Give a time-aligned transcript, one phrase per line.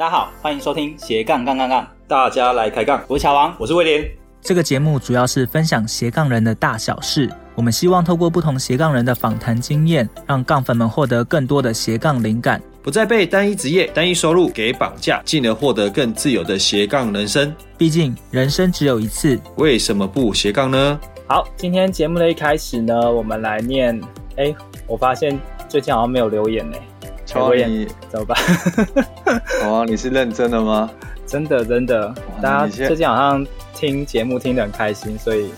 [0.00, 3.04] 大家好，欢迎收听斜杠杠杠杠，大家来开杠。
[3.06, 4.10] 我是乔王，我是威廉。
[4.40, 7.30] 这个节目主要是分享斜杠人的大小事。
[7.54, 17.54] 我们希望透过不同斜杠人的访谈经验，让杠粉们获得更多的斜杠灵感，不再被单一职业、单一收入给绑架，进而获得更自由的斜杠人生。
[17.76, 20.98] 毕竟人生只有一次，为什么不斜杠呢？
[21.26, 24.00] 好，今天节目的一开始呢，我们来念。
[24.36, 24.54] 哎，
[24.86, 25.38] 我发现
[25.68, 26.78] 最近好像没有留言呢。
[27.30, 28.36] 乔王，你怎么办？
[29.60, 30.90] 乔王， 你是认真的吗？
[31.26, 32.12] 真的真的，
[32.42, 35.48] 大家最近好像听节目听得很开心，所以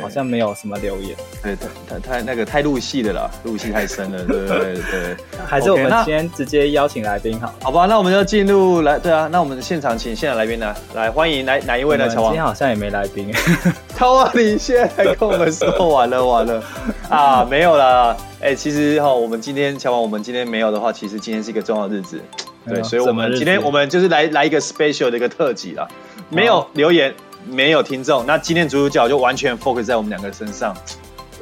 [0.00, 1.16] 好像没有什么留言。
[1.42, 1.56] 对，
[1.88, 5.16] 太太那个太入戏的了，入戏太深了，对对对。
[5.46, 7.54] 还是我们今天直接邀请来宾好？
[7.62, 12.08] 好吧，那我们就进入来，对啊，那我们现场请现场来宾呢，来欢迎来哪一位呢？
[12.08, 13.32] 乔王，今天好像也没来宾。
[13.96, 16.62] 乔王，你现在跟我们说完了完了
[17.08, 18.16] 啊，没有了。
[18.40, 22.20] 哎，其实哈，我们今天乔王，我们今天没有的话，其实今天是一个重要日子，
[22.66, 25.86] 对，所以我们今天我们就是来来一个 special 的一个特辑啦，
[26.28, 27.14] 没有留言，
[27.46, 30.76] 没有听众，那今天主角就完全 focus 在我们两个身上。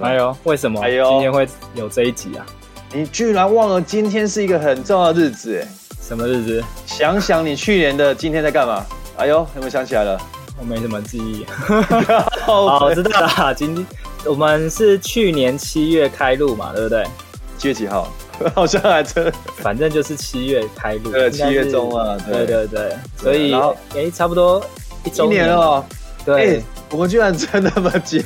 [0.01, 0.81] 哎呦，为什么？
[0.81, 2.47] 哎呦，今天会有这一集啊？
[2.93, 5.61] 你居然忘了今天是一个很重要的日子？
[5.63, 5.69] 哎，
[6.01, 6.65] 什么日子？
[6.87, 8.85] 想想你去年的今天在干嘛？
[9.17, 10.19] 哎呦，有没有想起来了？
[10.59, 11.45] 我没什么记忆。
[12.45, 13.87] 好，我知道了，今天。
[14.27, 17.05] 我们是去年七月开录嘛，对不对？
[17.57, 18.09] 七月几号？
[18.55, 21.11] 好像还真，反正就是七月开录。
[21.11, 22.17] 对，七月中啊。
[22.27, 23.55] 对对对，所以
[23.95, 24.63] 哎，差不多
[25.05, 25.85] 一周年了。
[26.25, 28.21] 对，我们居然撑那么久。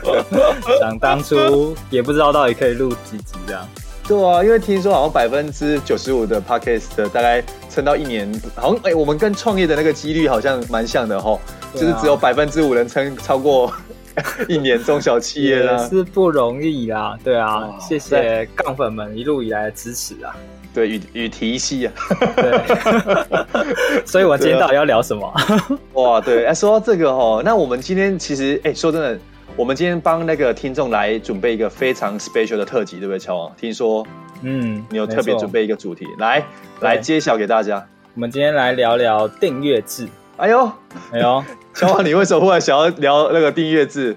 [0.80, 3.66] 想当初也不知道到底可以录几集这样。
[4.06, 11.38] 对啊，因为听说好像百分之九十五的 podcast 的大概撑到一年，好像哎，我们跟创业的那个几率好像蛮像的哈，
[11.74, 13.72] 就是只有百分之五能撑超过。
[14.48, 20.34] 一年中小企业了，是不容易啦，对啊，哦、谢谢杠粉们一路以来的支持啊，
[20.72, 21.92] 对，与与提系啊，
[22.36, 25.32] 对， 所以我今天到底要聊什么？
[25.94, 29.18] 哇，对，哎，说到这个哦，那我们今天其实，哎，说真的，
[29.56, 33.52] 我们今天帮那个听众来准备一个非常 special 的特辑，对不对，乔王？
[33.56, 34.06] 听说，
[34.42, 36.44] 嗯，你有特别准备一个主题，来，
[36.80, 37.84] 来揭晓给大家。
[38.14, 40.06] 我们今天来聊聊订阅制。
[40.36, 40.70] 哎呦，
[41.12, 41.44] 哎呦，
[41.74, 44.16] 乔王，你为什么忽然想要聊那个订阅制？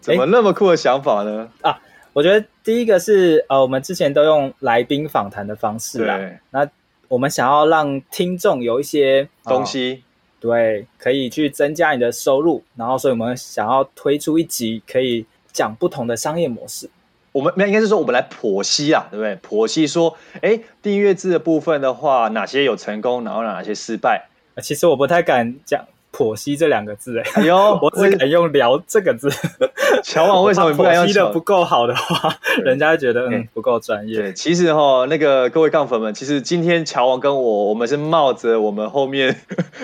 [0.00, 1.48] 怎么那么酷的想法呢？
[1.62, 1.76] 啊，
[2.16, 6.66] 我觉得第一个是呃，我们之前都用来宾访谈的方式啦，对那
[7.08, 10.02] 我们想要让听众有一些东西，
[10.40, 16.88] 对，可以去增加你的收入，然后所以我们想要推出一集可以讲不同的商业模式。
[17.32, 19.36] 我们应该是说，我们来剖析啊，对不对？
[19.46, 24.30] 剖析说，哎，订阅制的部分的话，哪些有成功，然后哪些失败？
[24.62, 25.84] 其实我不太敢讲
[26.16, 29.28] “剖析”这两个字，哎，呦， 我只敢用“聊”这个字。
[30.02, 31.04] 乔王为什么不敢用？
[31.04, 32.34] 剖析的不够好的话，
[32.64, 34.32] 人家就觉得嗯不够专业。
[34.32, 39.36] 其实哈，那个各位杠粉们，其实今天乔王跟我，我们是冒着我们后面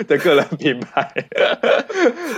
[0.07, 1.11] 的个人品牌，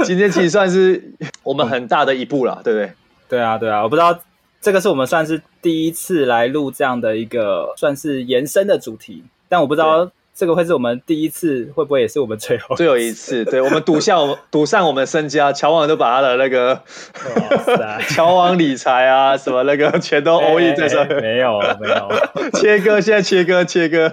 [0.03, 1.13] 今天其实算是
[1.43, 2.91] 我们很大的一步了，对不对？
[3.29, 4.17] 对啊，对啊，我不知道
[4.61, 10.11] 这个是我们算是第一次来录这样的一个算是延伸的主题，但我不知道。
[10.35, 13.45] 这个会是我们第一次，会不会也是我们最后最后一次？
[13.45, 16.81] 对，我们赌下，我 们赌上我们的身家，乔王都把他的那个
[18.09, 21.21] 乔王理财啊，什么那个全都 all in 在上面。
[21.21, 22.11] 没有，没有，
[22.59, 24.11] 切割，现在切割，切割。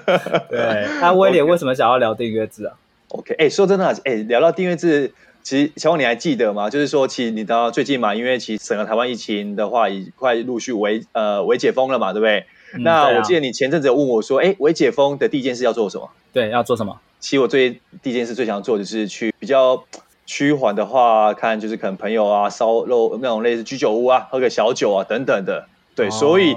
[0.48, 2.74] 对，那威廉为什么想要聊订阅制啊
[3.08, 5.12] ？OK，哎，说真的，哎，聊到订阅制，
[5.42, 6.70] 其实乔王你还记得吗？
[6.70, 12.44] 就是说，其实你知道最近嘛，因为其实整个台湾疫情的话，已快陆续为呃为解封了嘛，对不对？
[12.74, 16.10] 嗯、那我记得你前阵子有问我说，哎，我解封的第一件事要做什么？
[16.32, 16.98] 对，要做什么？
[17.20, 19.84] 其实我最第一件事最想做的就是去比较
[20.26, 25.66] 趋缓的话，看就是可能朋友啊烧肉那种类似居酒屋啊，喝个小酒啊等等的。
[25.94, 26.56] 对，哦、所以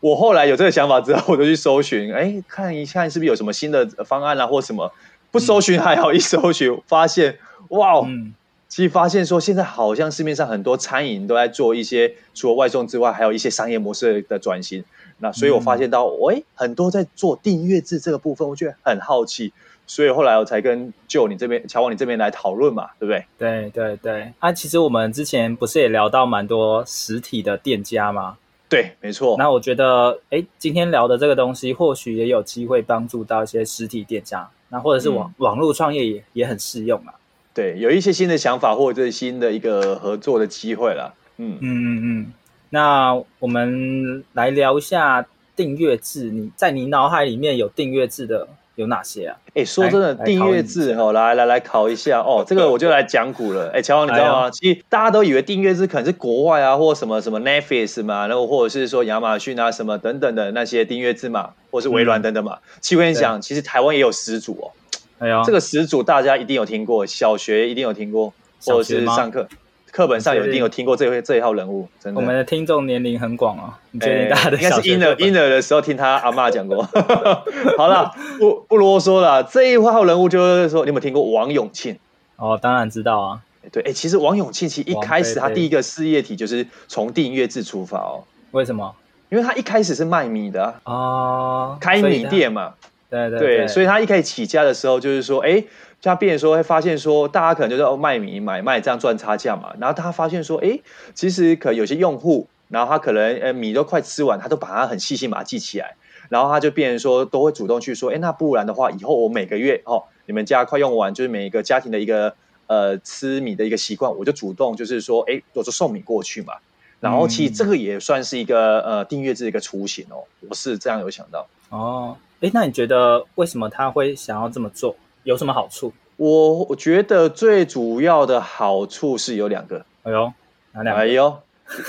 [0.00, 4.92] 我后来有这个想法之后，我就去搜寻，哎，看一看是不是有什么新的方案啊，或什么。
[5.30, 8.04] 不搜寻还好，嗯、一搜寻发现，哇哦！
[8.06, 8.34] 嗯
[8.68, 14.82] 其实发现说，现在好像市面上很多餐饮都在做一些除了外送之外，还有一些商业模式的转型。
[15.22, 19.52] 那所以我发现到，喂、嗯，很多在做订阅制这个部分，我觉得很好奇。
[19.86, 23.24] 所以后来我才跟就你这边乔王你这边来讨论嘛，对不对？
[23.38, 24.32] 对对对。
[24.40, 28.36] 啊，其实我们之前不是也聊到蛮多实体的店家吗？
[28.68, 29.36] 对，没错。
[29.38, 37.14] 那我觉得，哎，今天聊的这个东西，或许也有机会帮助到一些实体店家，那或者是网、嗯、网络创业也也很适用啊。
[37.54, 41.14] 对，有一些新的想法或者是新的一个合作的机会了。
[41.36, 42.32] 嗯嗯嗯嗯。
[42.74, 46.30] 那我们来聊一下订阅制。
[46.30, 49.36] 你在你脑海里面有订阅制的有哪些啊？
[49.52, 52.42] 哎，说真的，订阅制哦，来来来考一下哦。
[52.48, 53.70] 这个我就来讲古了。
[53.74, 54.50] 哎，乔王，你知道吗？
[54.50, 62.56] 其实大家都以为订阅制可能是国外啊，或什么什么 Netflix 嘛，然后或者是说亚马逊啊什么等等的那些订阅制嘛，或是微软等等嘛。
[62.80, 64.72] 其实我跟你讲，其实台湾也有始祖哦。
[65.18, 68.32] 哎呀，这个始祖大家一定有听过，小学一定有听过，
[68.64, 69.46] 或者是上课
[69.92, 71.86] 课本上有一定有听过这位这一号人物。
[72.00, 76.82] 真的，我们的听众年龄很广哦，你确定大家的应该是婴儿婴儿的时候听他阿嬷讲过。
[77.76, 81.98] 好了，不不啰嗦了，这一号人物就是说，你有没有听过王永庆？
[82.36, 83.40] 哦，当然知道啊。
[83.70, 88.24] 对，哎，其实王永庆其实一开始他第一个事业体就是从订阅制出发哦。
[88.52, 88.94] 为什么？
[89.28, 92.72] 因为他一开始是卖米的啊，哦、开米店嘛。
[93.10, 95.62] 对对对，对，所以他一开始起家的时候，就是说，哎，
[96.02, 99.72] 他变说会发现说，大家可能就是哦卖米买卖这样赚差价嘛。
[99.78, 100.80] 然后他发现说，哎，
[101.14, 105.94] 其实可有些用户，然后他可能呃米都快吃完，他都把它很细心把它记起来，
[106.28, 112.34] 然后他就变成说都会主动去说，哎，那不然的话，以后我每个月哦，你们家快用完，就是每一个家庭的一个
[112.66, 116.54] 呃吃米的一个习惯，我就主动就是说，哎，我就送米过去嘛。
[116.98, 122.16] 然后其实这个也算是一个呃订阅制的一个雏形哦，我是这样有想到哦。
[122.40, 124.96] 哎，那你觉得为什么他会想要这么做？
[125.24, 125.92] 有什么好处？
[126.16, 129.84] 我我觉得最主要的好处是有两个。
[130.02, 130.32] 哎呦，
[130.72, 131.02] 哪两个？
[131.02, 131.38] 哎呦，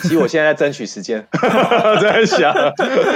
[0.02, 1.28] 其实我现在在争取时间，
[2.02, 2.54] 在想。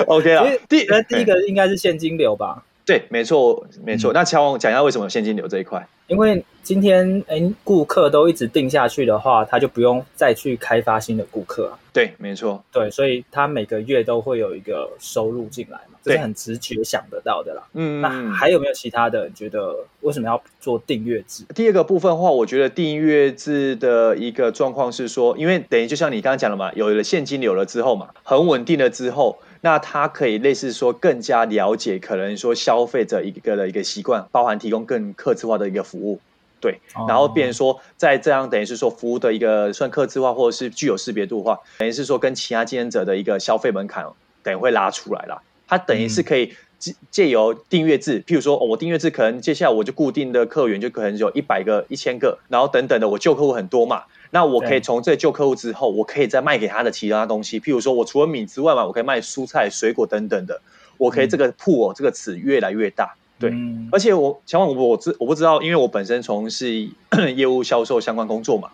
[0.08, 2.64] OK 了，第第一个应该是现金流吧？
[2.86, 4.12] 对，没错，没错。
[4.12, 5.88] 嗯、那乔王讲一下为什么有现金流这一块？
[6.08, 11.80] 因为今天哎，顾客都一直定下去的话，他就不用再去开发新的顾客啊。
[11.94, 12.64] 对，没错。
[12.72, 17.64] 对，所以他每个月都会有一个收入进来嘛，这是很直觉想得到的啦。
[17.74, 19.28] 嗯，那还有没有其他的？
[19.28, 21.44] 你觉得为什么要做订阅制？
[21.56, 29.38] 第二个部分的话，我觉得订阅制的一个状况是说，因为等于就像你刚刚讲的嘛，有了现金流了之后嘛，很稳定了之后。
[29.68, 36.22] 那它可以类似说更加了解，可能说消费者一个的一个习惯，包含提供更客制化的一个服务，
[36.62, 44.06] 对，然后变成说在这样等于是说服务的一个算客制化或者是具有识别度的话，等于是说跟其他竞争者的一个消费门槛
[44.42, 54.04] 等于会拉出来了，它等于是可以借借由订阅制，譬如说我订阅制可能接下来我就固定的客源就可能有一百个、一千个，然后等等的，我旧客户很多嘛。
[54.32, 60.62] 那我可以从这旧客户之后，我可以再卖给他的其他东西，譬如说我除了米之外嘛，我可以卖蔬菜、水果等等的，
[60.98, 63.54] 我可以这个铺哦，这个词越来越大，对。
[63.92, 66.90] 而且我想问我我知我不知道，因为我本身从事
[67.36, 68.70] 业务销售相关工作嘛。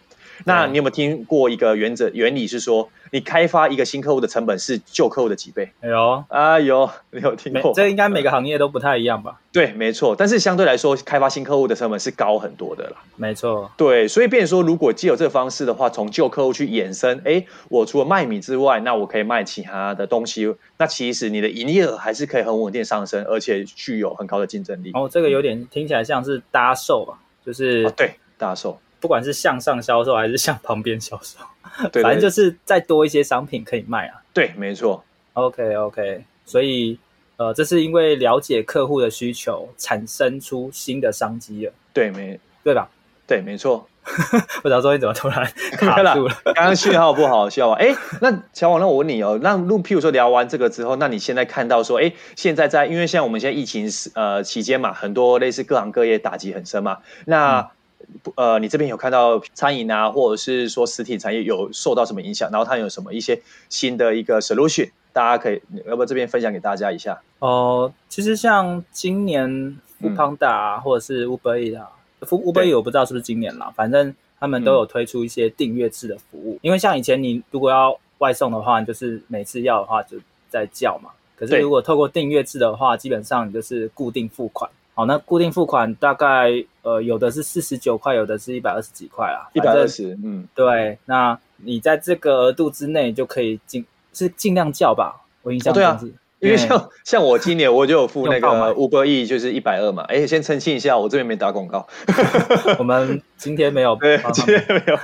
[0.45, 5.71] 那你有没有听过一个原则原理是说，你开发一个新客户的成本是旧客户的几倍？
[5.81, 5.89] 哎，
[6.29, 7.73] 啊有，你有听过？
[7.73, 9.39] 这应该每个行业都不太一样吧？
[9.51, 10.15] 对，没错。
[10.15, 12.97] 但是相对来说，开发新客户的成本是高很多的啦。
[13.15, 13.69] 没错。
[13.77, 20.55] 对，所以变成说，如果既有这个方式的话，从旧客户去衍生，哎，我除了卖米之外，那我可以卖其他的东西。
[20.77, 24.91] 那其实你的营业额还是可以很稳定上升，而且具有很高的竞争力。
[24.93, 27.19] 哦，这个有点听起来像是搭售吧？
[27.45, 28.79] 就是、哦、对，搭售。
[29.03, 31.37] 不管是向上销售还是向旁边销售，
[31.91, 34.21] 对，反正就是再多一些商品可以卖啊。
[34.33, 35.03] 对，没错。
[35.33, 36.97] OK OK，所以
[37.35, 41.73] 呃，这是因为了解客户的需求，产生出新的商机了。
[41.91, 42.87] 对，没对吧？
[43.27, 43.85] 对，没错。
[44.63, 45.45] 不知道说你怎么突然
[45.75, 46.33] 卡住了？
[46.45, 47.77] 刚刚信号不好笑啊。
[47.77, 53.85] 哎，那小王，那我问你哦，那录譬如说聊完这个之后，那你现在看到说，哎，现在在因为像我们现在疫情
[54.15, 57.59] 呃期间嘛，很多类似各行各业打击很深嘛，那。
[57.59, 57.67] 嗯
[58.35, 62.49] 呃，你这边有看到餐饮啊，或者是说实体产业有受到什么影响？
[62.51, 67.21] 然后它有什么一些新的一个 solution，大家可以要不要这边分享给大家一下？
[67.39, 67.47] 哦、
[67.83, 71.89] 呃，其实像今年 Foodpanda 啊，嗯、或者是 Uber Eats 啊
[72.21, 76.55] ，Uber Eats 我不知道是不是今年啦，反正他们都有推出一些订阅制的服务。
[76.55, 80.17] 嗯、因为像以前你如果要外送的话，你就是每次要的话就
[80.49, 81.09] 在叫嘛。
[81.35, 84.69] 可是如果透过订阅制的话，基本上你就是固定付款。
[84.95, 86.51] 好，那固定付款大概
[86.83, 90.99] 呃有的是四十九块，有的是一百二十几块啊，一百二十，嗯，对。
[91.05, 93.83] 那你在这个额度之内就可以尽
[94.13, 100.03] 是尽量叫吧，我印象中是、哦、对啊，因为像像我今年我就有付 那个 Uber E，就是一百二嘛。
[100.03, 101.87] 哎，先澄清一下，我这边没打广告，
[102.77, 104.95] 我们今天没有，对，今天没有。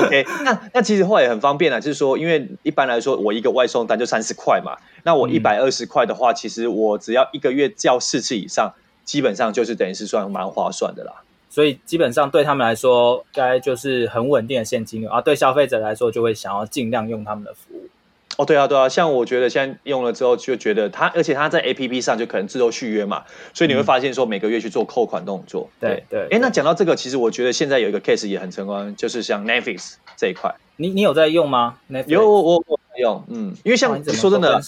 [0.00, 8.74] OK， 那那其实话也很方便啊，就是说，因为一般来说我一个外送单就三十块嘛，那我一百二十块的话，嗯、其实我只要一个月叫四次以上。
[9.08, 11.14] 基本上就是等于是算蛮划算的啦，
[11.48, 15.18] 所以基本上对他们来说，该就是很稳定的现金流啊。
[15.22, 17.88] 对消费者来说，就会想要尽量用他们的服务。
[18.36, 23.24] 哦，对啊，对啊，像我觉得现在用了之后，就觉得它，而且它在 APP 上就可能自动续约嘛，
[23.54, 25.70] 所以你会发现说每个月去做扣款动作。
[25.80, 26.28] 嗯、对对。
[26.30, 30.54] 哎，那讲到这个，其实我觉得现在有一个 case 也很成功，就是像 Netflix 这一块。
[30.76, 32.08] 你你有在用吗？Netflix?
[32.08, 34.60] 有，我我我用，嗯，因为像你说真的。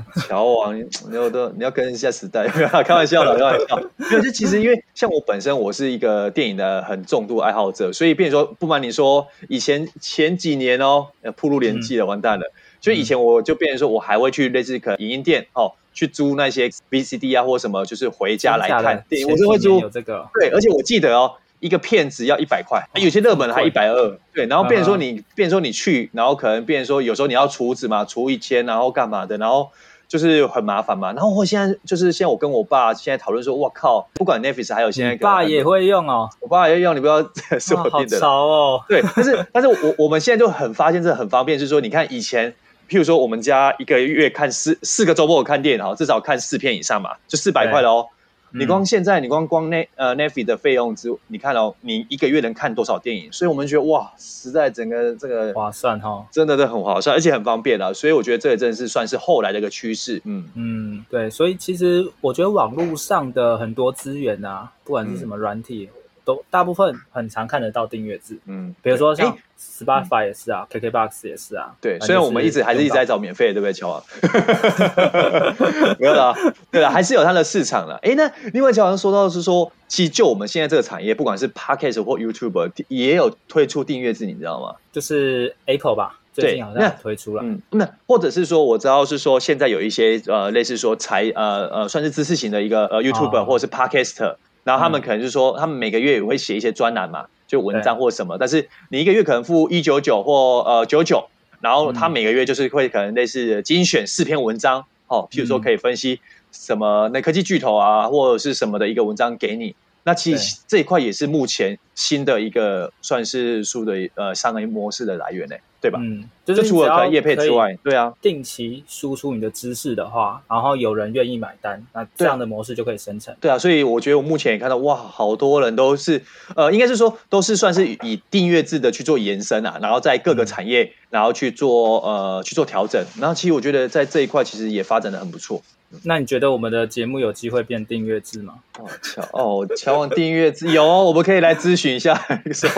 [0.28, 2.46] 乔王，你要都你要跟一下时代，
[2.84, 3.76] 开玩笑的， 开玩笑。
[3.96, 12.52] 没有，就其实因为像我本身，我是一个电影的很重度爱好者，所以变成说，不瞒你说，以前前几年哦，铺路年纪了，完蛋了。
[12.80, 19.28] 就以前我就变成说，我还会去类似可影音店哦，去租那些 VCD 啊或什么，就是回家来看电影。
[19.30, 24.18] 我是会租有这个，对，而且我记得哦，一个片子要一百块，有些热门的还一百二。
[24.34, 29.70] 对，然后变成说你，变成说你去，然后可能变成说有时候你要厨子嘛，储一千，然后干嘛的，然后。
[30.08, 37.22] 就是很麻烦嘛，然后我现在就是现在我跟我爸现在讨论说，哇靠，不管 Netflix 还有现在，你爸也会用哦，我爸也会用，你不要
[37.58, 42.54] 是我定的，好潮哦，对，但是但是我我们现在就很发现这很方便，就是说你看以前，
[42.90, 48.06] 譬如说我们家一个月看四四个周末我看电影哈，至少看四片以上嘛，就四百块了哦。
[48.54, 53.32] 你光现在，你光光那呃 Netflix 的费用之，你看哦，你一个月能看多少电影？
[53.32, 57.92] 所以我们觉得哇，实在整个这个划算哈，真的是很划算，而且很方便啊。
[57.92, 60.20] 所以我觉得这个真的是算是后来的一个趋势。
[60.24, 65.88] 嗯嗯，对，所以其实我觉得网络上的很多资源啊，不管是什么软体。
[65.90, 71.98] 嗯都大部分很常看得到订阅制，嗯，比如说像 Spotify 也是啊，KKBox 也是啊，对。
[72.00, 74.02] 虽然我们一直还是一直在找免费的，对不对，乔王？
[75.98, 76.34] 没有啦，
[76.70, 77.98] 对了，还是有它的市场了。
[78.02, 84.74] 哎，那另外乔王说到是说，其实就我们现在这个产业，不管是 Podcast 或 YouTube，也有推出订阅制，你知道吗？
[84.92, 87.42] 就是 Apple 吧，最近好像推出了。
[87.44, 94.36] 嗯，那或者是说，我知道是说，现在有一些呃，类似说财呃呃，算是知识型的一个呃 YouTuber 或者是 Podcaster。
[94.64, 98.36] 然后他们可能就是说，他们每个月也会写一些专栏嘛，就文章或什么。
[98.38, 101.28] 但是你一个月可能付一九九或呃九九，
[101.60, 109.74] 然后他每个月就是会可能类似精选四篇文章，哦，譬如说可以分析什么那科技巨头啊，或者是什么的一个文章给你。
[110.04, 115.56] 那其实这一块也是目前新的一个算是书的呃商业模式的来源呢。
[115.82, 115.98] 对吧？
[116.00, 123.34] 嗯，就是除了业配之外，对啊，定期输出你的知识的话，然后有人愿意买单，那这样的模式就可以生成。
[123.40, 126.22] 对啊，所以我觉得我目前也看到，哇，好多人都是，
[126.54, 133.04] 呃，应该是说都是算是以订阅制的去做延伸啊，然后在各个产业，然后去做呃去做调整。
[133.18, 135.60] 然后其实我觉得在这一块其实也发展的很不错。
[136.04, 138.54] 那你觉得我们的节目有机会变订阅制吗？
[138.78, 142.14] 哦，乔哦，乔王订阅制有，我们可以来咨询一下，
[142.52, 142.70] 说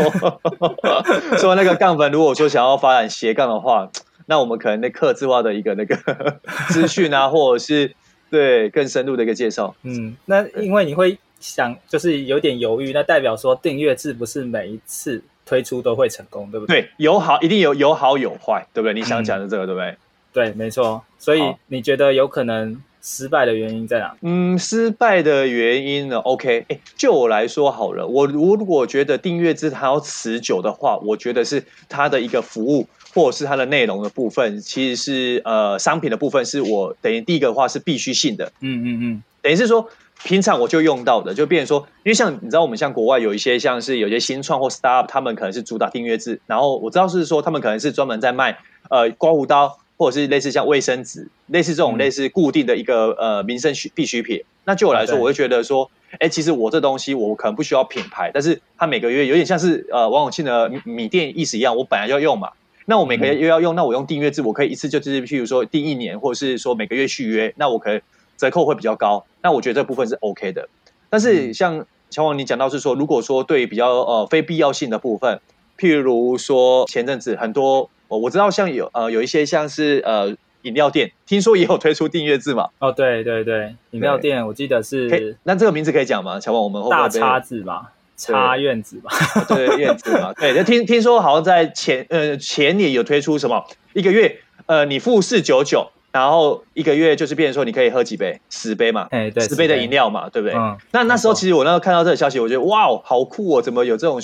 [1.39, 3.89] 说那个杠粉，如果说想要发展斜杠的话，
[4.27, 5.97] 那我们可能那客制化的一个那个
[6.71, 7.95] 资讯啊，或者是
[8.31, 9.75] 对更深入的一个介绍。
[9.85, 16.83] 嗯，那因为你会想，就是有点犹豫，那代表说订阅制不是每一次推出都会成功，对不对？
[16.83, 18.95] 对，有好一定有有好有坏，对不对？
[18.95, 19.97] 你想讲的这个，嗯、对不对？
[20.33, 21.05] 对，没错。
[21.19, 22.83] 所以你觉得有可能？
[23.07, 24.17] 失败的原因在哪？
[24.23, 38.51] 嗯，失败的原因呢？OK，哎，就我来说好了，我如果觉得订阅制它要持久的话，我觉得是它的一个服务或者是它的内容的部分，其实是呃商品的部分，是我等于第一个的话是必须性的。
[38.61, 39.87] 嗯嗯嗯，等于是说
[40.25, 48.57] 平常我就用到的，就变成说，因为像你知道，我们像国外有一些像是有些新创或 startup，他们可能是主打订阅制，然后我知道是说他们可能是专门在卖
[48.89, 49.79] 呃刮胡刀。
[49.97, 54.43] 或者是类似像卫生纸，类似这种类似固定的一个呃民生需必需品。
[54.65, 62.51] 那就我来说，我会觉得说，哎，其实我这东西我可能不需要品牌，但是它每个月有点像是呃王永庆的米店意思一样，我本来就要用嘛。
[62.87, 68.01] 那我每个月又要用，那我用订阅制，我可以一次就是譬如说订一年，或者是说每个月续约，那我可以
[68.37, 69.25] 折扣会比较高。
[69.43, 70.69] 那我觉得这部分是 OK 的。
[71.11, 75.41] 但是像乔王你讲到是说，如果说对比较呃非必要性的部分，
[75.79, 77.91] 譬如说前阵子很多。
[78.09, 82.69] 我我知道像有呃有一些像是呃饮料店，听说也有推出订阅制嘛。
[82.79, 85.37] 哦，对对对，饮料店我记得是。
[85.43, 86.41] 那这个名字可以讲吗？
[86.41, 89.11] 乔王，我们会会大叉子吧，叉院子吧，
[89.49, 90.33] 对院子嘛。
[90.35, 95.91] 对，就听听说好像在前呃前年有推出什么一个月呃你付四九九。
[96.15, 100.57] 然后一个月就是变成说你可以喝几杯，十杯嘛，哎对，十杯的饮料嘛，对不对？
[100.57, 100.79] 嗯。
[100.93, 104.21] 那那时候其实我那时候看到这个消息，我觉得哇哦，好酷哦，怎么有这种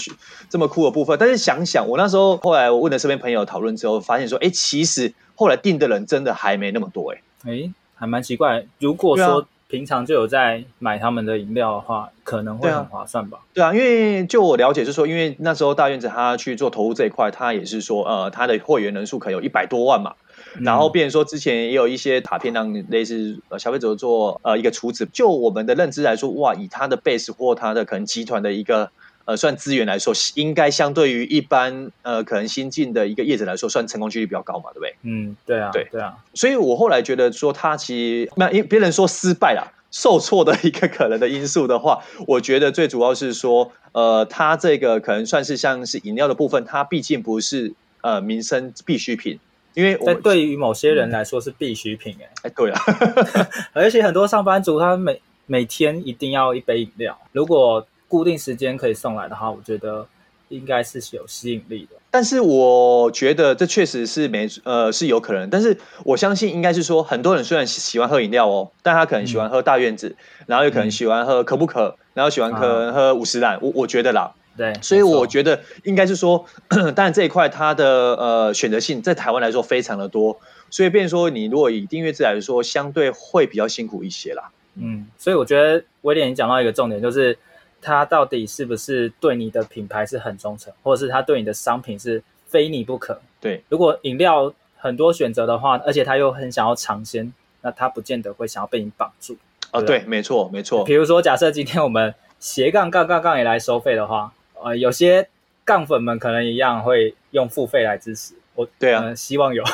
[0.48, 1.18] 这么酷的部分？
[1.18, 8.64] 但是想想我那时候后来我问了身边朋友讨论之后，发现说，哎，其实后来订的人真的还没那么多，哎，哎，还蛮奇怪。
[8.78, 13.40] 如果说平常就有在买他们的饮料的话，可能会很划算吧？
[13.52, 20.14] 对啊，因为就我了解是说，因为那时候大院子他去做投入这一块，他也是说，呃，他的会员人数可能有一百多万嘛。
[20.58, 25.06] 然后，变成说之前也有一些卡片让类似呃消费者做呃一个处置。
[25.12, 28.90] 就我们的认知来说，哇，以他的 base 或他的可能集团的一个
[29.24, 34.94] 呃算资源来说，应该相对于一般呃可能新进的一个业者来说，算成功几率比较高嘛，对不对？
[35.02, 36.14] 嗯，对啊，对对啊。
[36.34, 49.38] 所以我后来觉得说，他其实那因别人说失败了，受挫的一个可能的因素的话，我觉得最主要是说，呃，他这个可能算是像是饮料的部分，它毕竟不是呃民生必需品。
[49.74, 52.80] 因为我对于某些人来说是必需品，哎，哎，对啊，
[53.72, 60.06] 而且很多上班族他每每天一定要一杯饮料，如果固定时间可以送来的话，我觉得
[60.48, 61.96] 应该是有吸引力的。
[62.12, 76.44] 但是我觉得这确实是没呃是有可能，但是我相信应该是说，很多人虽然喜欢喝饮料哦，但他可能喜欢喝大院子，嗯、然后又可能喜欢喝可不可，然后喜欢喝喝五十岚，我我觉得啦，对，所以我觉得应该是说，
[76.94, 80.38] 当然这一块它的呃选择性在台湾来说非常的多，
[80.70, 84.50] 所以变成说你如果以订阅制来说，相对会比较辛苦一些啦。
[84.74, 87.38] 嗯，所以我觉得威廉你讲到一个重点就是。
[87.82, 93.18] 他到底是不是对你的品牌是很忠诚，或者是他对你的商品是非你不可？
[93.40, 99.38] 对，如果饮料很多选择的话，而且他又很想要尝鲜，那他不见得会想要被你绑住。
[99.72, 100.84] 哦，对，没错，没错。
[100.84, 104.30] 比如说，假设今天我们斜杠杠杠杠也来收费的话，
[104.64, 105.28] 呃，有些
[105.64, 108.68] 杠粉们可能一样会用付费来支持我。
[108.78, 109.64] 对啊，呃、希望有。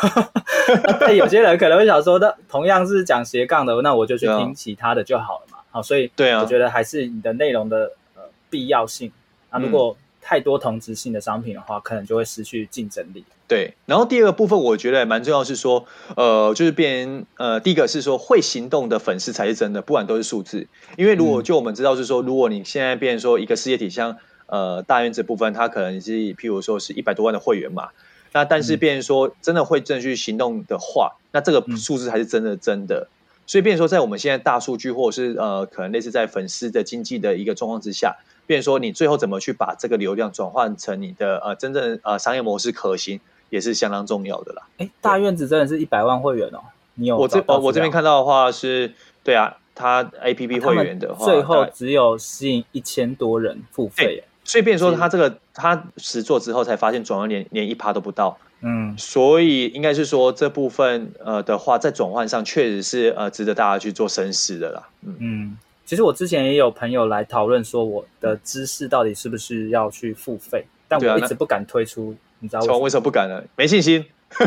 [1.00, 5.58] 但有些人可能会想说，那同样是讲斜杠的，那我就去听其他的就好了嘛。
[5.70, 9.12] 好，所以对啊，我觉得还是你的内容的呃必要性。
[9.50, 13.24] 那如果太多同质性的商品的话，可能就会失去竞争力。
[13.48, 20.66] 对，然后第二个部分，我觉得蛮重要是说，呃，就是变呃，第一个是说会行动的粉丝才是真的，不管都是数字。
[20.96, 24.16] 因为如果就我们知道是说，如果你现在变成说一个事业体，像
[24.46, 27.88] 呃大院这部分，它可能是譬如说是一百多万的会员嘛，
[28.32, 33.08] 那但是变成说真的会真的去行动的话，那这个数字才是真的真的。
[33.48, 44.62] 所以，变成说，在我们现在大数据，或者是呃，可能类似在粉丝的经济的一个状况之下，变成说，你最后怎么去把这个流量转换成你的呃真正呃商业模式可行，也是相当重要的啦。
[44.78, 46.58] 哎，大院子真的是一百万会员哦？
[46.94, 47.16] 你有？
[47.16, 54.24] 我这呃，我这边看到的话是，对啊，他 APP 会员的话，最后只有吸引一千多人付费。
[54.46, 58.38] 所以，变成说，他这个他实做之后才发现，转换连连一趴都不到。
[58.62, 64.88] 嗯，所以应该是说这部分呃的话，在转换上确实是呃值得大家去做深思的啦。
[65.02, 72.78] 嗯嗯，其实我之前也有朋友来讨论说，我的知识到底是不是要去付费，但我一直不敢推出，你知道为什么？
[72.78, 73.42] 为什么不敢呢？
[73.56, 74.06] 没信心。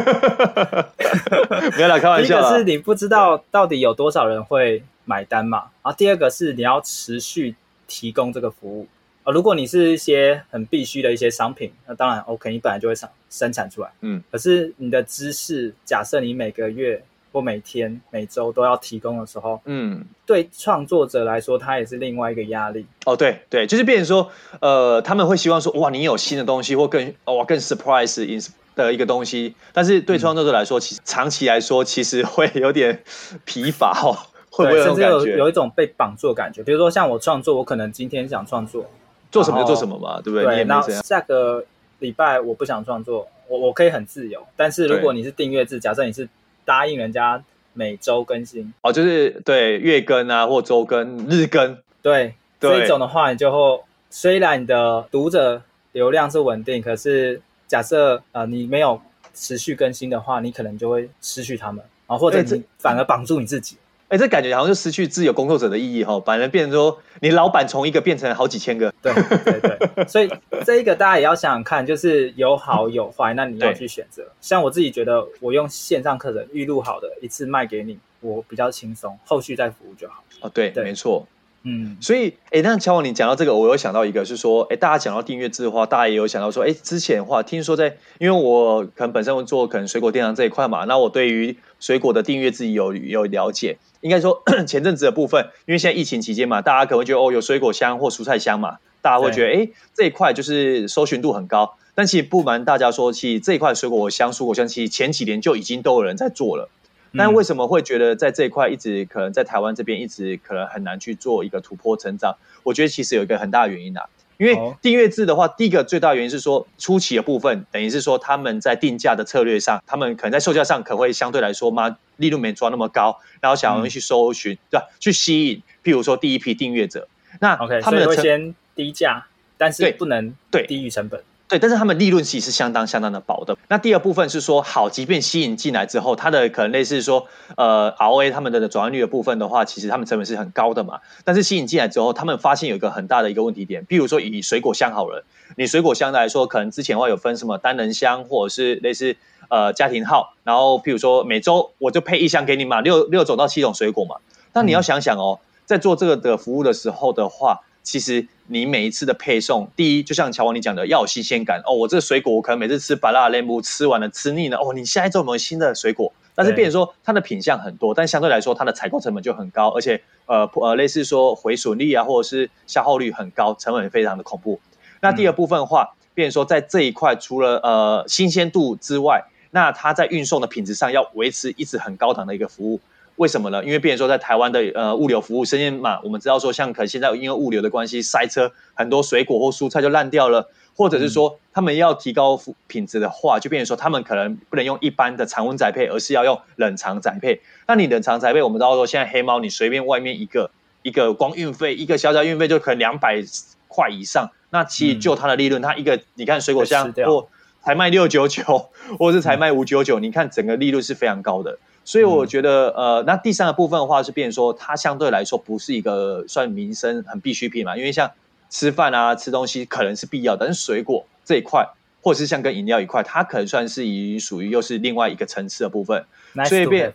[1.78, 2.42] 没有啦，开玩笑。
[2.42, 7.56] 第一个是你不知道到底有多少人会买单嘛，然后第二个是你要持续
[7.88, 8.88] 提供这个服务。
[9.32, 13.90] 如果你是一些很必须的一些商品，那当然 OK，你本来就会生生产出来。
[14.02, 22.86] 嗯，可是你的知识，假设你每个月或每天、每周都要提供的时候，嗯，对创作者来说，它也是另外一个压力。
[23.06, 28.42] 哦，对对，就是变成说，呃，他们会希望说，哇，你有新的东西或更哇更 surprise in
[28.76, 33.04] 的一个东西，但是对创作者来说，嗯、其实长期来说，其实会有点
[33.46, 34.18] 疲乏哦，
[34.50, 34.84] 会不会？
[34.84, 36.64] 甚至有有一种被绑住的感觉。
[36.64, 38.90] 比如说像我创作，我可能今天想创作。
[39.32, 40.46] 做什么就做什么嘛，对不对？
[40.46, 41.64] 对，那下个
[42.00, 44.42] 礼拜我不想创作，我我可以很自由。
[44.56, 46.28] 但是如果你是订阅制，假设你是
[46.66, 55.62] 答应人家每周更新，哦，就是对月更啊，或周更、日更，对，这一种的话，你就会虽然你的读者
[55.92, 59.00] 流量是稳定，可是假设呃你没有
[59.34, 63.78] 持续更新的话，你可能就会失去他们啊，或者你反而绑住你自己。
[64.10, 68.92] 哎，这感觉好像就失去自由工作者的意义哈，反而变成说你老板从一个变成好几千个。
[69.04, 70.28] 对对对，所以
[70.66, 74.24] 这一个大家也要想想看，就是有好有坏，那你要去选择。
[74.42, 80.24] 像我自己觉得，我用线上课程预录好的一次卖给你，我比较轻松，后续再服务就好。
[80.42, 81.28] 哦，对，对没错。
[81.64, 93.78] 嗯，所以，哎，那乔王，你讲到这个，我有想到一个，是说，哎，大家讲到订阅制的话，大家也有想到说，哎，之前的话，听说在，因为我可能本身会做可能水果电商这一块嘛，那我对于水果的订阅制有有了解。
[94.02, 101.76] 应该说 前阵子的部分，因为现在疫情期间嘛，大家可能会觉得哦，有水果香或蔬菜香嘛，大家会觉得哎，这一块就是搜寻度很高。
[101.96, 106.70] 但其实不瞒大家说，其实这一块水果香、蔬果香，其实前几年就已经都有人在做了。
[107.18, 112.38] 但为什么会觉得在这一块一直可能在台湾这边一直可能很难去做一个突破成长？
[112.64, 114.06] 我觉得其实有一个很大的原因啊，
[114.40, 124.88] 因为订阅制的话，第一个最大原因是说初期的部分，等于是说他们在定价的策略上，他们可能在售价上可能会相对来说嘛，利润没抓那么高，然后想要去搜寻，对吧？
[124.98, 127.10] 去吸引，譬如说第一批订阅者，
[127.42, 131.22] 那他们会先低价，但是不能对低于成本。
[131.50, 133.58] 对，但是他们利润其实是相当相当的薄的。
[133.70, 137.26] 那第二部分是说，好，即便吸引进来之后，它的可能类似说，
[137.58, 141.00] 呃，ROA 他们的转换率的部分的话，其实他们成本是很高的嘛。
[141.24, 145.26] 但是吸引进来之后，他们发现有一个很大的一个问题点，比如说以水果箱好了，
[145.58, 149.16] 你水果箱来说，可能之前的话有分什么单人箱或者是类似
[149.50, 154.18] 呃家庭号，然后譬如说每周我就配一箱给你嘛，六六种到七种水果嘛。
[154.54, 157.62] 但你要想想哦，在做这个的服务的时候的话。
[157.90, 161.74] 其实你每一次的配送，第一就像乔王你讲的，要有新鲜感哦。
[161.74, 164.76] 我这个水果我可能每次吃芭乐莱姆吃完了吃腻了哦。
[164.76, 166.14] 你下一周有没有新的水果？
[166.36, 174.60] 但是变成说它的品相很多，但相对来说它的采购成本就很高，而且呃呃类似说回损率啊或者是消耗率很高，成本也非常的恐怖。
[175.02, 182.80] 那第二部分的话，变成说在这一块除了呃新鲜度之外，那它在运送的品质上要维持一直很高档的一个服务。
[183.20, 183.62] 为什么呢？
[183.66, 190.50] 因为变成说在台湾的呃物流服务，生鲜嘛，我们知道说像可能现在因为物流的关系塞车，很多水果或蔬菜就烂掉了。
[190.78, 197.42] 或者是说，他们要提高品质的话，就变成说，他们可能不能用一般的常温宅配，而是要用冷藏宅配。
[197.68, 200.50] 那你冷藏宅配，我们知道说，现在黑猫你随便外面一个
[200.82, 203.22] 一个光运费，一个小小运费就可能两百
[203.68, 204.30] 块以上。
[204.52, 207.28] 那其实就它的利润，它一个你看水果箱或
[207.62, 211.60] 才卖六九九，或者是才卖五九九，你看整个利润是非常高的。
[211.90, 218.12] 所以我觉得，呃，那第三个部分的话，是变说，它相对来说不是一个算民生很必需品嘛，因为像。
[218.52, 221.68] 吃饭啊，吃东西可能是必要的，但是水果这一块，
[222.02, 226.04] 或者是像跟饮料一块，它可能算是以属于又是另外一个层次的部分。
[226.34, 226.92] Nice 所以变，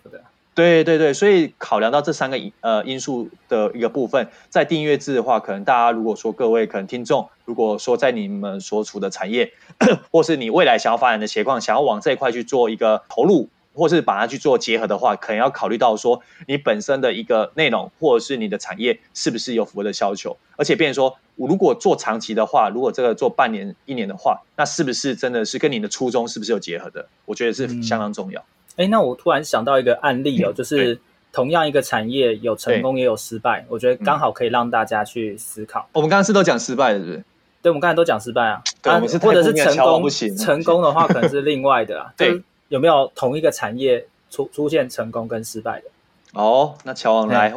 [0.52, 9.52] 对对对，所以考量到这三个因呃因素的一个部分，在订阅制的话，可能大家如果说各位可能听众，如果说在你们所处的产业，
[10.10, 13.48] 或是你未来想要发展的情况，想要往这一块去做一个投入。
[13.74, 27.06] 或是把它去做结合的话，可能要考虑到说你本身的一个内容，或者是你的产业是不是有符合的需求，而且变成说，我如果做长期的话，如果这个做半年、一年的话，那是不是真的是跟你的初衷是不是有结合的？
[27.24, 28.40] 我觉得是相当重要。
[28.76, 30.98] 哎、嗯，那我突然想到一个案例哦， 就是
[31.32, 35.88] 同样一个产业有成功也有失败，我觉得刚好可以让大家去思考。
[35.92, 37.24] 我们刚刚是都讲失败的，是不是？
[37.62, 42.42] 对，我们刚才都讲失败啊，对，我们是或者是成功不行，成功的话可能是另外的啊， 对。
[42.68, 45.86] 有没有同一个产业出出现成功跟失败的？
[46.32, 47.54] 哦，那乔王来，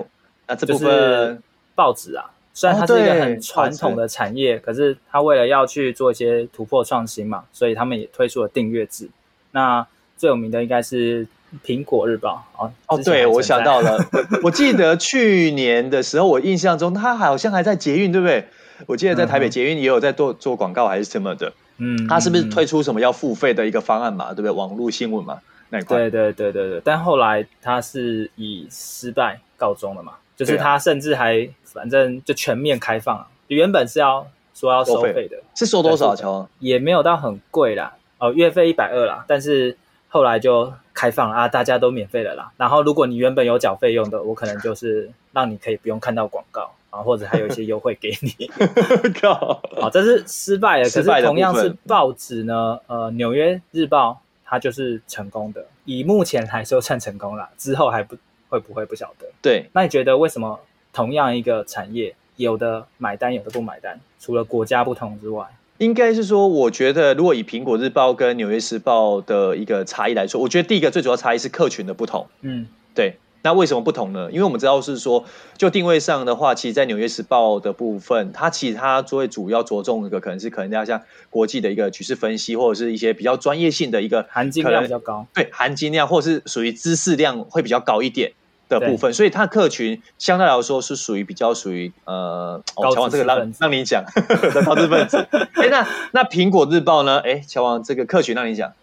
[0.47, 1.41] 那这部分、就是、
[1.73, 9.09] 报纸啊，虽然它是一个很传统的产业，哦、可是它为了要去做一些突破创新嘛，所以他们也推出了订阅制。
[9.51, 9.85] 那
[10.17, 11.27] 最有名的应该是
[11.65, 13.97] 苹果日报哦，哦，对，我想到了，
[14.43, 18.45] 我记得去年的时候，我印象中它好像还在捷运，对不对？
[18.85, 21.51] 我记得在台北捷运也有在做做广告还是什么的。
[21.77, 24.33] 嗯，他是不是推出什么要付费的一个方案嘛？
[24.33, 24.51] 对不对？
[24.51, 25.97] 网络新闻嘛，那一块。
[25.97, 26.81] 对对对对对。
[26.83, 30.13] 但后来他是以失败告终了嘛？
[30.35, 36.27] 就是他甚至还反正就全面开放啊，原本是要说要收费的，是收多少钱？
[36.59, 39.25] 也没有到很贵啦，哦，月费一百二啦。
[39.27, 39.77] 但是
[40.09, 42.51] 后来就开放了啊，大家都免费了啦。
[42.57, 46.71] 然后如果你原本有缴费用的，我可能就是让你可以不用看到广告。
[46.89, 48.49] 啊，或者还有一些优惠给你。
[49.19, 49.61] 靠！
[49.79, 50.89] 好，这是失败的。
[50.89, 57.49] 可是同样是报纸呢，呃，纽约日报它就是成功的，以目前来说算成功了。
[57.57, 58.15] 之后还不
[58.49, 59.27] 会不会不晓得。
[59.41, 60.59] 对，那你觉得为什么
[60.93, 63.99] 同样一个产业，有的买单，有的不买单？
[64.19, 65.45] 除了国家不同之外，
[65.79, 72.27] 应该是说，我觉得如果以苹果日报跟纽约时报的一个差异来说，我觉得第一个最主要差异是客群的不同。
[72.41, 73.17] 嗯，对。
[73.43, 74.29] 那为什么不同呢？
[74.31, 75.23] 因为我们知道是说，
[75.57, 88.33] 就定位上的话，其实，在《纽约时报》的部分，它其实它作为主要着重一个，可能是可能要像国际的一个局势分析，或者是一些比较专业性的一个 含金量比较高，对，含金量或者是属于知识量会比较高一点
[88.67, 95.25] 的部分，所以它的客群相对来说是属于比较属于呃，乔王这个让让你讲的投资分子。
[95.31, 97.19] 哎、欸，那那苹果日报呢？
[97.19, 98.73] 哎、欸，乔王这个客群让你讲，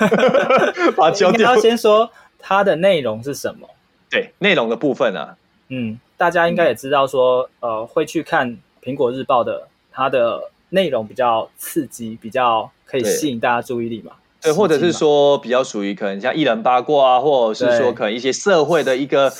[0.96, 2.10] 把焦点要先说。
[2.48, 3.68] 它的内容是什么？
[4.08, 14.12] 对，内容的部分啊，嗯，大家应该也知道说，嗯、呃，会去看苹果日报的，它的内容比较刺激，比较可以吸引大家注意力嘛。
[14.40, 19.32] 对，或者是说比较属于可能像艺人八卦啊，或者是说可能一些社会的一个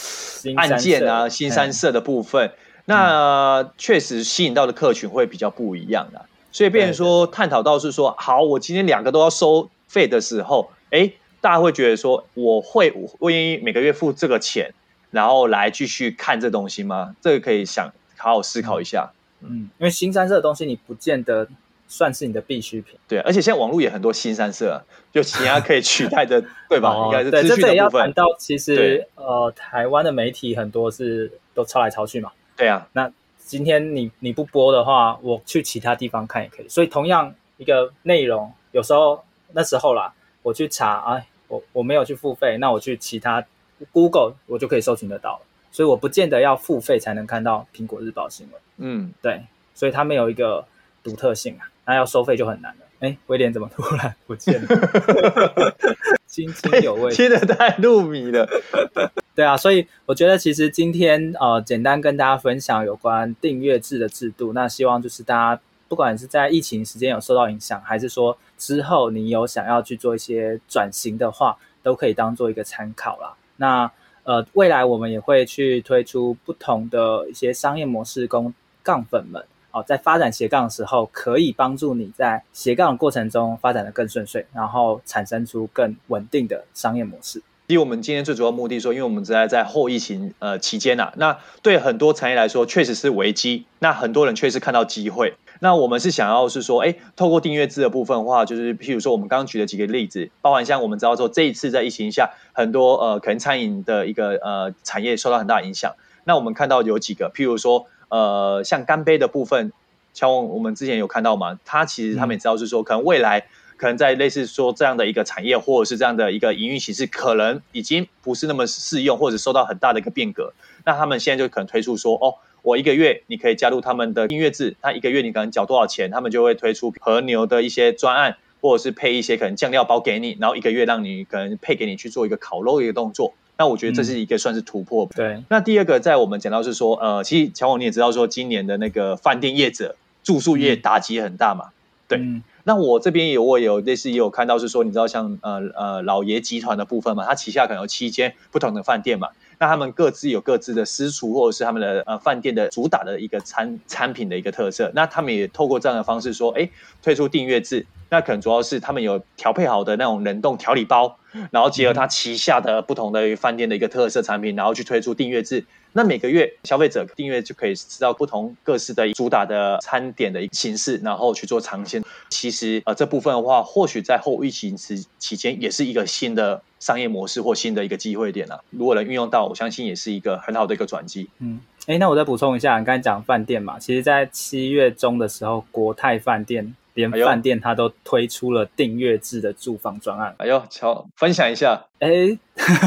[0.57, 2.51] 案件啊、新三色的部分，
[2.87, 6.27] 那确实吸引到的客群会比较不一样的。
[6.51, 11.13] 所以，变成说探讨到是说，好，我今天两个都要收费的时候，哎。
[11.47, 14.75] 大家会觉得说，我会我愿意每个月付这个钱，
[15.13, 17.15] 然后来继续看这东西吗？
[17.21, 19.13] 这个可以想好好思考一下。
[19.43, 21.47] 嗯，因为新三色的东西，你不见得
[21.87, 22.99] 算是你的必需品。
[23.07, 24.83] 对，而且现在网络也很多新三色，
[25.13, 26.97] 就其他可以取代的，对吧？
[27.05, 27.61] 应该是资讯的部分。
[27.61, 32.33] 对，这也要谈到，其实呃，台湾的媒体很多是都抄来抄去嘛。
[32.57, 32.89] 对啊。
[32.93, 36.69] 那今天你你不播的话，我去其他地方看也可以。
[36.69, 41.25] 所以同样一个内容，有时候那时候啦，我去查，哎。
[41.49, 43.45] 我我没有去付费，那我去其他
[43.93, 48.61] Google 我就可以搜寻得到了，所以我不见得要付费才能看到苹果日报新闻。
[48.79, 50.65] 嗯，对，所以它没有一个
[51.03, 52.87] 独特性啊，那要收费就很难了。
[53.01, 54.69] 哎，威廉怎么突然不见了？
[56.27, 58.49] 津津有味， 听得太入迷了。
[59.35, 65.63] 对啊，所以我觉得其实今天呃，简单跟大家分享有关订阅制的制度，那希望就是大家。
[65.89, 73.35] 不管是在疫情时间有受到影响，还是说之后你有想要去做一些转型的话，都可以当做一个参考啦。
[73.57, 73.91] 那
[74.25, 87.41] 呃，未来我们也会去推出不同的一些商业模式，供杠粉们哦，在发展斜杠的时候，可以帮助你在斜杠的过程中发展的更顺遂，然后产生出更稳定的商业模式。
[87.69, 95.35] 其实我们今天最主要目的说，因为我们在在后疫情呃期间呐、啊，那对很多产业来说确实是危机，那很多人确实看到机会。
[95.61, 105.95] 那我们是想要是说，哎，透过订阅制的部分的话，就是譬如说我们刚刚举的几个例子，包含像我们知道说这一次在疫情下，很多呃可能餐饮的一个呃产业受到很大影响。
[106.25, 107.87] 那我们看到有几个，譬如说。
[108.09, 109.73] 呃，像干杯的部分，
[110.15, 120.53] 像我们之前有看到嘛，他其实他们也知道是说，可能未来可能在类似说这样的一个产业，或者是这样的一个营运形式，可能已经不是那么适用，或者受到很大的一个变革。
[120.85, 122.35] 那他们现在就可能推出说，哦，
[122.67, 133.35] 我一个月你可以加入他们的订阅制，那一个月你可能缴多少钱，他们就会推出和牛的一些专案，或者是配一些可能酱料包给你，然后一个月让你可能配给你去做一个烤肉的一个动作。
[133.57, 135.05] 那我觉得这是一个算是突破。
[135.05, 135.43] 嗯、对。
[135.49, 141.67] 那第二个，在我们讲到是说，呃，其实乔王你也知道说，今年的那个饭店业者、住宿业打击很大嘛。
[141.67, 141.73] 嗯、
[142.09, 142.19] 对。
[142.19, 149.29] 嗯、那我这边有我有类似也有看到是说，你知道像呃呃老爷集团的部分嘛，它旗下可能有七间不同的饭店嘛。
[149.59, 154.91] 那他们各自有各自的私厨，或者是他们的呃饭店的主打的一个餐餐品的一个特色。
[154.95, 156.69] 那他们也透过这样的方式说，哎，
[157.03, 157.87] 推出订阅制。
[158.09, 161.19] 那可能主要是他们有调配好的那种冷冻调理包，
[161.51, 165.65] 然后结合他旗下的不同的饭店的一个特色产品，然后去推出订阅制。
[165.97, 172.05] 那每个月消费者订阅就可以吃到不同各式的主打的餐点的形式，然后去做尝鲜。
[172.29, 178.61] 其实呃这部分的话，或许在后疫情时期间也是一个新的商业模式或新的一个机会点啊。
[178.69, 181.31] 如果能运用到，我相信也是一个很好的一个转机。
[181.39, 186.77] 嗯，哎，那我再补充一下，你刚才讲饭店嘛，其实在七月中的时候，国泰饭店。
[186.97, 190.35] 连饭店它都推出了订阅制的住房专案。
[190.39, 191.85] 哎呦，瞧，分享一下。
[192.01, 192.37] 哎，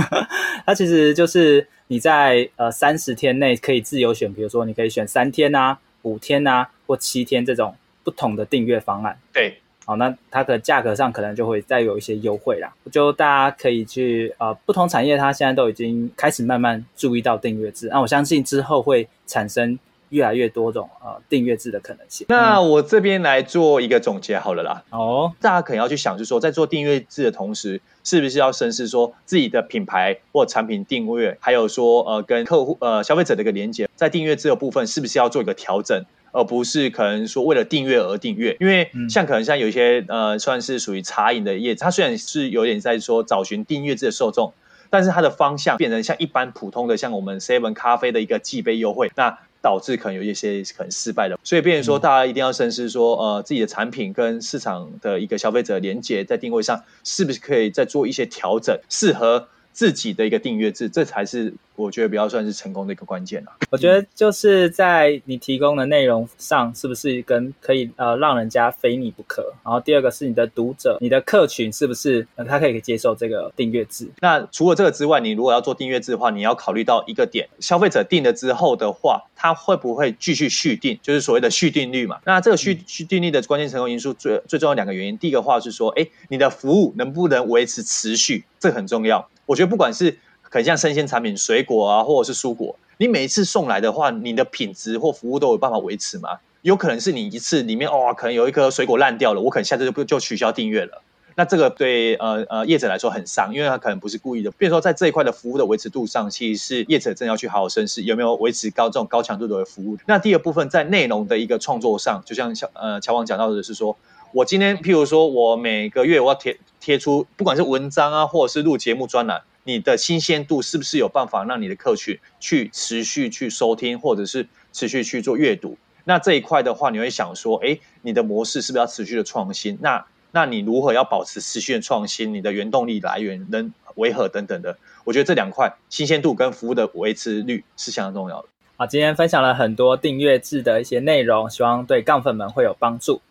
[0.65, 9.15] 它其实就是你在呃三十天内可以自由选，比如说你可以选三天啊、五天啊或七天这种不同的订阅方案。
[9.31, 12.73] 对，好，那它的价格上可能就会再有一些优惠啦。
[12.91, 17.87] 就大家可以去呃不同产业，它现在都已经开始慢慢注意到订阅制。
[17.89, 19.77] 那我相信之后会产生。
[20.09, 22.25] 越来越多种呃订阅制的可能性。
[22.29, 24.83] 那我这边来做一个总结好了啦。
[24.89, 38.55] 哦，大家可能要去想，就是说在做订阅制的同时，是不是要深思说自己的品牌或产品定位，还有说呃跟客户呃消费者的一个连接，在订阅制的部分是不是要做一个调整，而不是可能说为了订阅而订阅？
[38.59, 44.53] 因为像可能像有一些呃算是属于茶饮的业者，它虽然是有点在说找寻订阅制的受众，
[44.89, 49.37] 但是它的方向变成像一般普通的像我们 Seven 咖啡的一个寄杯优惠，那。
[49.61, 63.55] 导致可能有一些可能失败的，所以变成说大家一定要深思说，呃，自己的产品跟市场的一个消费者连接在定位上，是不是可以再做一些调整，适合自己的一个订阅制，这才是我觉得比较算是成功的一个关键啊。
[63.71, 69.53] 我觉得就是在你提供的内容上，是不是跟可以呃让人家非你不可？
[69.63, 74.09] 然后第二个是你的读者、你的客群是不是呃他可以接受这个订阅制？
[74.19, 80.99] 那除了这个之外，你如果要做订阅制的话，你要考虑到一个点：消费者订了之后的话，他会不会继续续订？
[81.01, 82.19] 就是所谓的续订率嘛。
[82.25, 88.43] 那这个续续订率的关键成功因素最最重要两个原因，第一个话是说，哎，你的服务能不能维持持续？
[88.59, 89.29] 这很重要。
[89.49, 90.11] 我觉得不管是
[90.43, 96.37] 可能像生鲜产品、水果啊，或者是蔬果，你每一次送来的话，你的品质或服务都有办法维持吗？
[96.61, 101.01] 有可能是你一次里面哦，可能有一颗水果烂掉了，我可能下次就不就取消订阅了。
[101.35, 104.51] 那这个对呃呃业者来说很伤，因为他可能不是故意的。
[104.51, 109.97] 比如说在这一块的服务的维持度上，其实是业者真的要去好好审视有没有维持高这种高强度的服务。
[110.05, 113.97] 那第二部分在内容的一个创作上，就像小呃乔王讲到的是说，
[114.33, 116.57] 我今天譬如说我每个月我要贴。
[116.81, 125.77] 贴出不管是文章啊，或者是录节目专栏，你的新鲜度是不是有办法让你的客群去持续去收听，或者是持续去做阅读？
[126.05, 129.77] 那这一块的话，你会想说，哎，你的模式是不是要持续的创新？
[129.81, 132.33] 那那你如何要保持持续的创新？
[132.33, 134.77] 你的原动力来源能为何等等的？
[135.03, 138.47] 我觉得这两块新鲜度跟服务的维持率是相当重要的。
[138.77, 143.21] 好，今天分享了很多订阅制的一些内容，希望对杠粉们会有帮助。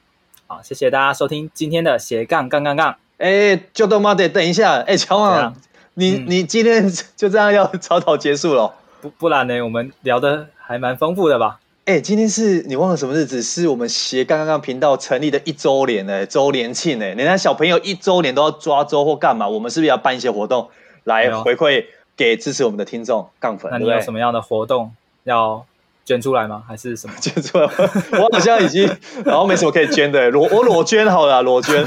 [0.51, 2.97] 好，谢谢大家收听今天的斜杠杠杠杠。
[3.19, 4.81] 哎，就都妈得等一下！
[4.81, 5.55] 哎，乔王，
[5.93, 8.73] 你、嗯、你今天就这样要草草结束了？
[9.03, 9.61] 不不然呢？
[9.61, 11.61] 我们聊的还蛮丰富的吧？
[11.85, 13.43] 哎，今天是你忘了什么日子？
[13.43, 17.05] 是我们斜杠杠杠频道成立的一周年呢，周年庆呢！
[17.05, 19.47] 人家小朋友一周年都要抓周或干嘛？
[19.47, 20.71] 我们是不是要办一些活动
[21.05, 21.85] 来回馈
[22.17, 23.71] 给支持我们的听众杠粉？
[23.71, 25.67] 那你有什么样的活动要？
[26.09, 26.63] 捐出来吗？
[26.67, 27.13] 还是什么？
[27.21, 27.65] 捐出来？
[28.19, 28.89] 我好像已经，
[29.27, 30.31] 然后没什么可以捐的。
[30.31, 31.87] 裸我裸捐好了，裸捐。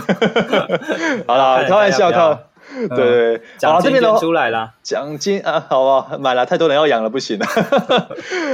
[1.25, 2.37] 好了，开玩笑，开
[2.87, 7.47] 对对，奖金捐出来了，奖金啊，好啊，买了太多人要养了，不行了。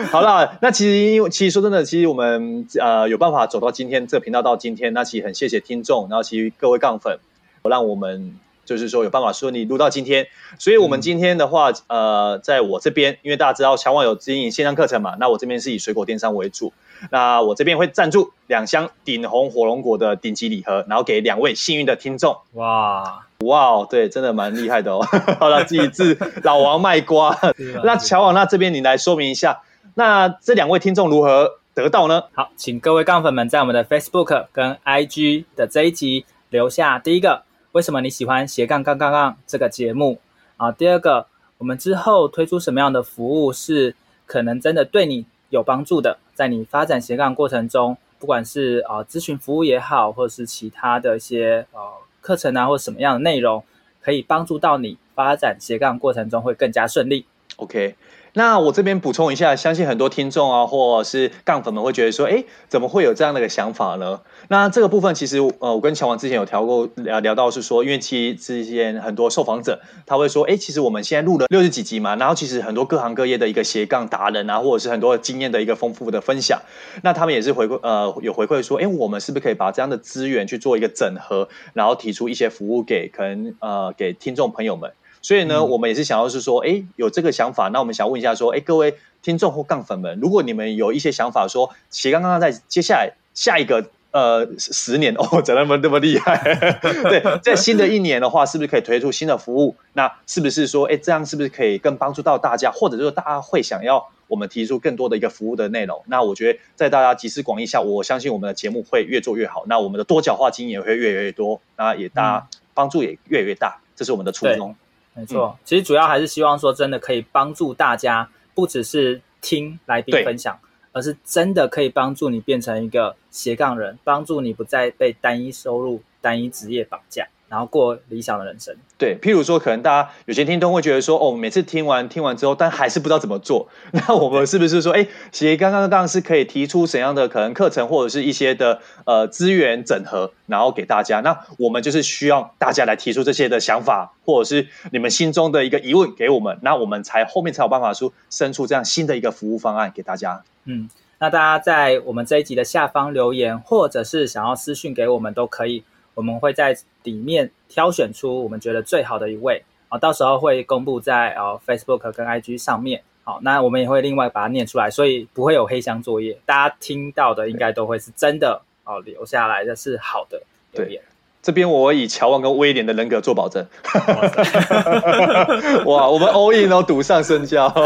[0.10, 7.20] 好了，那其实因为其实说真的，其实我们呃有办法走到今天这个频道到今天，那其实很谢谢听众，然后其实各位杠粉，
[7.64, 8.34] 让我们
[8.68, 10.28] 就是说有办法说你录到今天，
[10.60, 16.74] 所以我们今天的话，嗯、呃，在我这边，因为大家知道乔网有经营线上课程嘛，那我这边是以水果电商为主，
[17.10, 22.38] 那我这边会赞助两箱顶红火龙果的顶级礼盒，然后给两位幸运的听众。
[22.54, 23.24] 哇！
[23.46, 25.06] 哇，对，真的蛮厉害的哦。
[25.40, 27.38] 好了，自己自老王卖瓜。
[27.86, 29.62] 那乔王，那这边你来说明一下，
[29.94, 32.24] 那这两位听众如何得到呢？
[32.34, 37.44] 好，请各位杠粉们在我们的 Facebook 跟 IG 的这一集留下第一个，
[37.78, 40.20] 为什么你喜欢斜杠杠杠杠这个节目
[40.58, 40.72] 啊？
[40.72, 41.28] 第二个，
[41.60, 51.80] 我们之后推出什么样的服务是可能真的对你有帮助的，在你发展斜杠过程中，不管是啊咨询服务也好，或者是其他的一些呃。
[52.20, 53.64] 课程啊，或什么样的内容
[54.02, 57.26] 可以帮助到你发展斜杠过程中会更加顺利
[57.58, 57.96] ？OK。
[58.34, 64.22] 那我这边补充一下，相信很多听众啊，或是杠粉们会觉得说，哎，怎么会有这样的一个想法呢？
[64.50, 76.62] 那这个部分其实，呃，我跟乔王之前有聊过，聊聊到是说，因为其实之前很多受访者他会说，哎，其实我们现在录了六十几集嘛，然后其实很多各行各业的一个斜杠达人啊，或者是很多经验的一个丰富的分享，
[77.02, 84.92] 那他们也是回馈，呃，有回馈说，哎，我们是不是可以把这样的资源去做一个整合，然后提出一些服务给可能呃给听众朋友们。
[85.28, 96.42] 所以呢，嗯、我们也是想要是说，哎，有这个想法，那我们想问一下，说，哎，各位听众或杠粉们，如果你们有一些想法，说斜杠杠在接下来下一个呃十年 哦，怎么那么那么厉害？
[96.80, 99.76] 对，在新的一年的话，是不是可以推出新的服务？
[99.92, 106.02] 那是不是说，哎，这样是不是可以更帮助到大家，或者说大家会想要我们提出更多的一个服务的内容？
[106.08, 114.74] 那我觉得，在大家集思广益下，我相信我们的节目会越做越好，那我们的多角化经营也会越来越多，那也大家帮助也越来越大，这是我们的初衷。
[115.18, 120.60] 没错，其实主要还是希望说，真的可以帮助大家，不只是听来宾分享，
[120.92, 127.28] 而是真的可以帮助你变成一个斜杠人，帮助你不再被单一收入、单一职业绑架。
[127.50, 128.76] 然后过理想的人生。
[128.98, 133.70] 对，譬如说，可能大家有些听众会觉得说，哦，每次听完听完之后，但还是不知道怎么做。
[133.94, 141.20] 那我们是不是说，哎，其实刚刚当然是可以提出怎样的可能课程，或者是一些的呃资源整合，然后给大家。
[141.20, 150.42] 那我们就是需要大家来提出这些的想法，或者是你们心中的一个疑问给我们，那我们才后面才有办法说生出这样新的一个服务方案给大家。
[150.66, 155.84] 嗯，那大家在我们这一集的下方留言，或者是想要私讯给我们都可以。
[156.18, 163.04] 我们会在里面挑选出我们觉得最好的一位啊，到时候会公布在呃 Facebook 跟 IG 上面。
[163.24, 166.36] 好，那我们也会另外把它念出来，所以不会有黑箱作业。
[166.44, 171.00] 大家听到的应该都会是真的哦，留下来的是好的留言。
[171.44, 173.64] 这边我以乔旺跟威廉的人格做保证。
[175.86, 177.70] 哇，我们 all in 哦，赌上身家。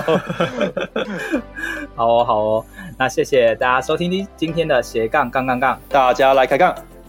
[1.95, 2.65] 好哦，好哦，
[2.97, 6.73] 那谢谢大家收听今天的斜杠杠杠杠，大家来开杠。